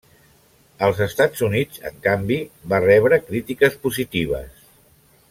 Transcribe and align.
Als 0.85 1.01
Estats 1.05 1.43
Units, 1.49 1.83
en 1.91 1.99
canvi, 2.07 2.39
va 2.73 2.79
rebre 2.87 3.21
crítiques 3.29 3.77
positives. 3.85 4.67